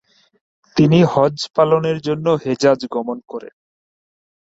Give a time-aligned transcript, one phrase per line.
[0.75, 3.53] তিনি হজ্জ পালনের জন্য হেজাজ গমন করেন।